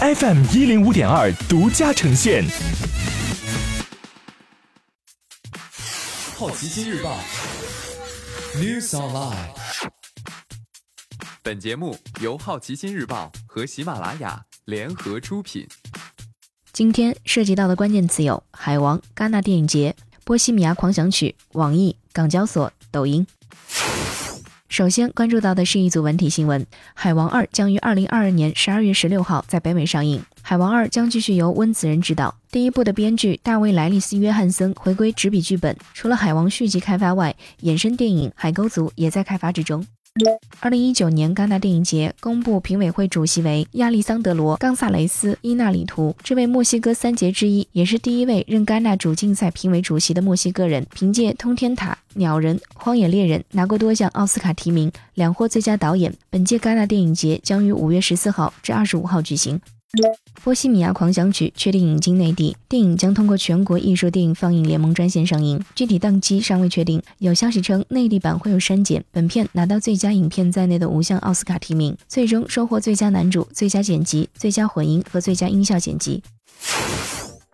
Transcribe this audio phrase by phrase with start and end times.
[0.00, 2.44] FM 一零五点二独家呈现。
[6.36, 7.18] 好奇心日报
[8.54, 9.34] News Online。
[11.42, 15.66] 本节目由好奇心日报和喜马拉雅联合出品。
[16.72, 23.26] 今天涉及到的关键词有：海王、戛纳电影节、波西米亚狂想曲、网易、港交所、抖音。
[24.68, 26.62] 首先关注到的是一组文体新闻：
[26.92, 30.20] 《海王二》将于二零二二年十二月十六号在北美上映。
[30.42, 35.74] 《海王二》将继续由温子仁执导，第一部的编剧大卫·莱利斯·约翰森回归执笔剧本。
[35.94, 39.84] 除了《海王》续集开发外，衍生电影《海沟族》也在开发之中。
[40.60, 50.84] 二零一九年戛纳电影节公布评委会主席为亚历桑德罗·冈萨雷斯·伊纳里图，这位墨西哥三杰之一，也是第一位任戛纳主竞赛评委主席的墨西哥人。
[50.92, 56.12] 凭借《通天塔》《鸟人》《荒野猎人》拿过多项奥斯卡提名，两获最佳导演。
[56.30, 59.56] 本届戛纳电影节将于五月十四号至二十五号举行。
[60.42, 67.02] 《波西米亚狂想曲》确定引进内地，电影将通过全国艺术电影放映联盟专线上映，具体档期尚未确定。
[67.18, 69.02] 有消息称，内地版会有删减。
[69.10, 76.22] 本片拿到最佳影片在内的五项奥斯卡提名，最终收获最佳男主、最佳剪辑、最佳混音和最佳音效剪辑。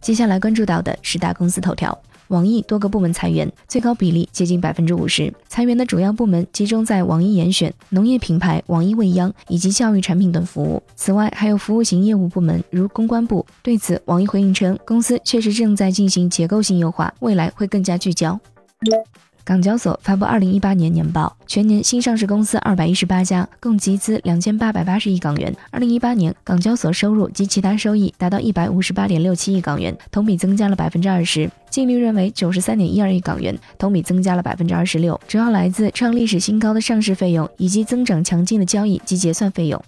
[0.00, 1.96] 接下来关注到的是大公司头条。
[2.28, 5.32] 网易多个部门裁员，最高比例接近百分之五十。
[5.48, 10.82] 裁员的主要部门集中在网易严选、农业品牌网易未央以及教育产品等服务。
[10.94, 13.44] 此外，还有服务型业务部门，如公关部。
[13.62, 18.38] 对此，网易回应称，公司确实正在进行结构性优化，未来会更加聚焦。
[19.46, 25.54] 港交所发布二零一八年年报，全年新上市公司二百一十八家，共集资两千八百八十亿港元。
[25.70, 39.80] 二零一八年，港交所收入及其他收益达到一百五十八点六七亿港元，同比增加了百分之二十；净利润为九十三点一二亿港元，同比增加了百分之二十六，主要来自创历史新高的上市费用以及增长强劲的交易及结算费用。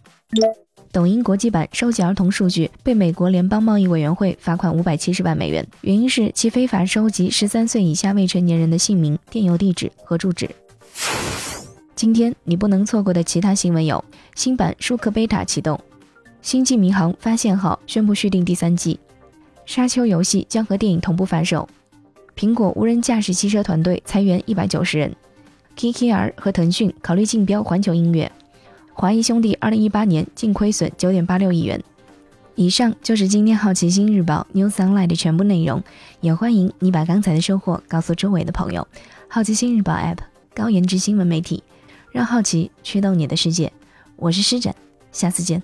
[0.99, 10.51] 抖音国际版收集儿童数据，被美国联邦贸易委员会罚款五百七十万美元，原因是其非法收集十三岁以下未成年人的姓名、电邮地址和住址。
[11.95, 15.77] 今天你不能错过的其他新闻有：新版舒克贝塔启动，
[16.43, 18.95] 《星际迷航：发现号》宣布续订第三季，
[19.67, 21.69] 《沙丘》游戏将和电影同步发售，
[22.37, 25.15] 苹果无人驾驶汽车团队裁员一百九十人
[25.77, 28.29] ，KKR 和腾讯考虑竞标环球音乐。
[29.01, 31.81] 华谊兄弟二零一八年净亏损九点八六亿元。
[32.57, 35.85] 以上就是今天好奇心日报 New Sunlight 的全部内容，
[36.21, 38.89] 也欢迎你把刚才的收获告诉周围的朋友。
[39.29, 40.19] 好奇心日报 App
[40.53, 41.63] 高颜值新闻媒体，
[42.11, 43.73] 让好奇驱动你的世界。
[44.17, 44.75] 我是施展，
[45.13, 45.63] 下次见。